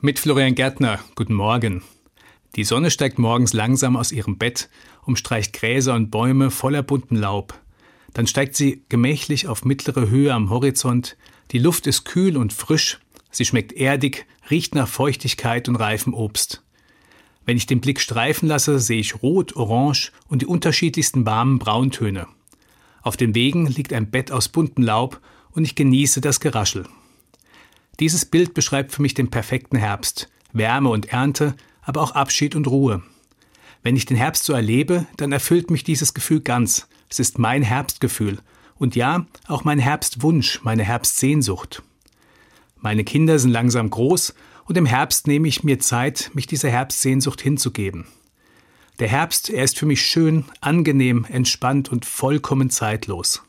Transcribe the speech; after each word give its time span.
Mit 0.00 0.20
Florian 0.20 0.54
Gärtner, 0.54 1.00
guten 1.16 1.34
Morgen. 1.34 1.82
Die 2.54 2.62
Sonne 2.62 2.92
steigt 2.92 3.18
morgens 3.18 3.52
langsam 3.52 3.96
aus 3.96 4.12
ihrem 4.12 4.38
Bett, 4.38 4.70
umstreicht 5.04 5.52
Gräser 5.52 5.96
und 5.96 6.12
Bäume 6.12 6.52
voller 6.52 6.84
bunten 6.84 7.16
Laub. 7.16 7.60
Dann 8.14 8.28
steigt 8.28 8.54
sie 8.54 8.84
gemächlich 8.88 9.48
auf 9.48 9.64
mittlere 9.64 10.08
Höhe 10.08 10.32
am 10.32 10.50
Horizont. 10.50 11.16
Die 11.50 11.58
Luft 11.58 11.88
ist 11.88 12.04
kühl 12.04 12.36
und 12.36 12.52
frisch, 12.52 13.00
sie 13.32 13.44
schmeckt 13.44 13.72
erdig, 13.72 14.26
riecht 14.48 14.76
nach 14.76 14.86
Feuchtigkeit 14.86 15.68
und 15.68 15.74
reifem 15.74 16.14
Obst. 16.14 16.62
Wenn 17.44 17.56
ich 17.56 17.66
den 17.66 17.80
Blick 17.80 17.98
streifen 17.98 18.46
lasse, 18.48 18.78
sehe 18.78 19.00
ich 19.00 19.20
Rot, 19.20 19.56
Orange 19.56 20.12
und 20.28 20.42
die 20.42 20.46
unterschiedlichsten 20.46 21.26
warmen 21.26 21.58
Brauntöne. 21.58 22.28
Auf 23.02 23.16
den 23.16 23.34
Wegen 23.34 23.66
liegt 23.66 23.92
ein 23.92 24.12
Bett 24.12 24.30
aus 24.30 24.48
buntem 24.48 24.84
Laub 24.84 25.20
und 25.50 25.64
ich 25.64 25.74
genieße 25.74 26.20
das 26.20 26.38
Geraschel. 26.38 26.86
Dieses 28.00 28.24
Bild 28.24 28.54
beschreibt 28.54 28.92
für 28.92 29.02
mich 29.02 29.14
den 29.14 29.30
perfekten 29.30 29.76
Herbst. 29.76 30.28
Wärme 30.52 30.90
und 30.90 31.12
Ernte, 31.12 31.54
aber 31.82 32.02
auch 32.02 32.12
Abschied 32.12 32.54
und 32.54 32.68
Ruhe. 32.68 33.02
Wenn 33.82 33.96
ich 33.96 34.06
den 34.06 34.16
Herbst 34.16 34.44
so 34.44 34.52
erlebe, 34.52 35.06
dann 35.16 35.32
erfüllt 35.32 35.70
mich 35.70 35.84
dieses 35.84 36.14
Gefühl 36.14 36.40
ganz. 36.40 36.88
Es 37.08 37.18
ist 37.18 37.38
mein 37.38 37.62
Herbstgefühl. 37.62 38.38
Und 38.76 38.94
ja, 38.94 39.26
auch 39.46 39.64
mein 39.64 39.78
Herbstwunsch, 39.78 40.60
meine 40.62 40.84
Herbstsehnsucht. 40.84 41.82
Meine 42.76 43.02
Kinder 43.02 43.38
sind 43.38 43.50
langsam 43.50 43.90
groß 43.90 44.34
und 44.66 44.76
im 44.76 44.86
Herbst 44.86 45.26
nehme 45.26 45.48
ich 45.48 45.64
mir 45.64 45.80
Zeit, 45.80 46.30
mich 46.34 46.46
dieser 46.46 46.70
Herbstsehnsucht 46.70 47.40
hinzugeben. 47.40 48.06
Der 49.00 49.08
Herbst, 49.08 49.50
er 49.50 49.64
ist 49.64 49.78
für 49.78 49.86
mich 49.86 50.02
schön, 50.02 50.44
angenehm, 50.60 51.26
entspannt 51.28 51.90
und 51.90 52.04
vollkommen 52.04 52.70
zeitlos. 52.70 53.42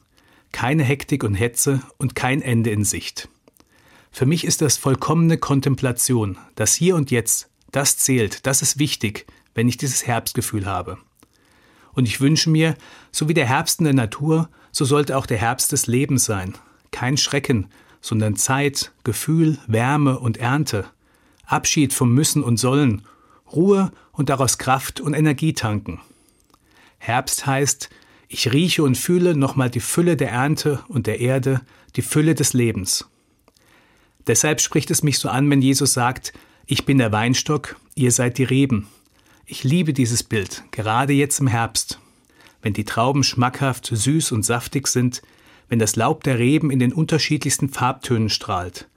Keine 0.52 0.83
Hektik 0.83 1.23
und 1.23 1.35
Hetze 1.35 1.81
und 1.97 2.16
kein 2.16 2.41
Ende 2.41 2.71
in 2.71 2.83
Sicht. 2.83 3.29
Für 4.11 4.25
mich 4.25 4.43
ist 4.43 4.61
das 4.61 4.77
vollkommene 4.77 5.37
Kontemplation, 5.37 6.37
das 6.55 6.75
Hier 6.75 6.95
und 6.95 7.11
Jetzt, 7.11 7.49
das 7.71 7.97
zählt, 7.97 8.45
das 8.45 8.61
ist 8.61 8.79
wichtig, 8.79 9.27
wenn 9.53 9.69
ich 9.69 9.77
dieses 9.77 10.07
Herbstgefühl 10.07 10.66
habe. 10.66 10.97
Und 11.93 12.07
ich 12.07 12.21
wünsche 12.21 12.49
mir, 12.49 12.75
so 13.11 13.27
wie 13.27 13.33
der 13.33 13.47
Herbst 13.47 13.79
in 13.79 13.85
der 13.85 13.93
Natur, 13.93 14.49
so 14.71 14.85
sollte 14.85 15.17
auch 15.17 15.25
der 15.25 15.38
Herbst 15.38 15.71
des 15.71 15.88
Lebens 15.88 16.25
sein. 16.25 16.55
Kein 16.91 17.17
Schrecken, 17.17 17.67
sondern 18.01 18.35
Zeit, 18.35 18.91
Gefühl, 19.03 19.57
Wärme 19.67 20.19
und 20.19 20.38
Ernte. 20.38 20.85
Abschied 21.45 21.94
vom 21.94 22.13
Müssen 22.13 22.44
und 22.44 22.57
Sollen, 22.57 23.03
Ruhe 23.51 23.91
und 24.11 24.29
daraus 24.29 24.57
Kraft 24.57 25.01
und 25.01 25.13
Energie 25.13 25.53
tanken. 25.53 25.99
Herbst 26.99 27.45
heißt, 27.45 27.89
ich 28.27 28.53
rieche 28.53 28.83
und 28.83 28.95
fühle 28.95 29.35
nochmal 29.35 29.69
die 29.69 29.79
Fülle 29.79 30.16
der 30.16 30.29
Ernte 30.29 30.83
und 30.88 31.07
der 31.07 31.19
Erde, 31.19 31.61
die 31.95 32.03
Fülle 32.03 32.35
des 32.35 32.53
Lebens. 32.53 33.09
Deshalb 34.30 34.61
spricht 34.61 34.91
es 34.91 35.02
mich 35.02 35.17
so 35.17 35.27
an, 35.27 35.49
wenn 35.49 35.59
Jesus 35.59 35.94
sagt, 35.94 36.33
ich 36.67 36.85
bin 36.85 36.99
der 36.99 37.11
Weinstock, 37.11 37.77
ihr 37.95 38.11
seid 38.11 38.38
die 38.38 38.44
Reben. 38.44 38.88
Ich 39.47 39.63
liebe 39.63 39.91
dieses 39.91 40.22
Bild, 40.22 40.63
gerade 40.69 41.13
jetzt 41.13 41.39
im 41.39 41.47
Herbst. 41.47 41.99
Wenn 42.61 42.73
die 42.73 42.83
Trauben 42.83 43.23
schmackhaft, 43.23 43.88
süß 43.91 44.31
und 44.31 44.44
saftig 44.44 44.88
sind, 44.88 45.23
wenn 45.67 45.80
das 45.80 45.95
Laub 45.95 46.23
der 46.23 46.38
Reben 46.38 46.69
in 46.69 46.77
den 46.77 46.94
unterschiedlichsten 46.94 47.69
Farbtönen 47.69 48.30
strahlt. 48.30 48.88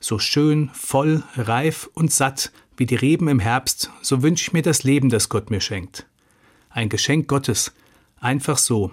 So 0.00 0.18
schön, 0.18 0.68
voll, 0.74 1.22
reif 1.36 1.88
und 1.94 2.10
satt 2.10 2.50
wie 2.76 2.86
die 2.86 2.96
Reben 2.96 3.28
im 3.28 3.38
Herbst, 3.38 3.88
so 4.02 4.24
wünsche 4.24 4.48
ich 4.48 4.52
mir 4.52 4.62
das 4.62 4.82
Leben, 4.82 5.10
das 5.10 5.28
Gott 5.28 5.48
mir 5.48 5.60
schenkt. 5.60 6.06
Ein 6.70 6.88
Geschenk 6.88 7.28
Gottes, 7.28 7.72
einfach 8.18 8.58
so. 8.58 8.90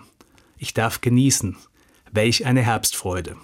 Ich 0.60 0.76
darf 0.76 1.02
genießen. 1.02 1.58
Welch 2.12 2.46
eine 2.46 2.62
Herbstfreude. 2.62 3.38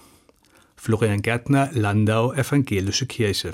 Florian 0.85 1.23
Gärtner, 1.23 1.71
Landau, 1.73 2.31
Evangelische 2.31 3.07
Kirche. 3.07 3.53